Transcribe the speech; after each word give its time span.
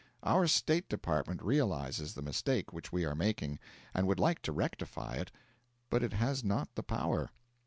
Our 0.23 0.47
State 0.47 0.89
Department 0.89 1.43
realises 1.43 2.15
the 2.15 2.23
mistake 2.23 2.73
which 2.73 2.91
we 2.91 3.05
are 3.05 3.13
making, 3.13 3.59
and 3.93 4.07
would 4.07 4.19
like 4.19 4.41
to 4.41 4.51
rectify 4.51 5.17
it, 5.17 5.29
but 5.91 6.01
it 6.01 6.13
has 6.13 6.43
not 6.43 6.73
the 6.73 6.81
power. 6.81 7.29